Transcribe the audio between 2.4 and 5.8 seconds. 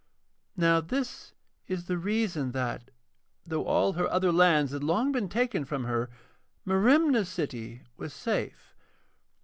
that, though all her other lands had long been taken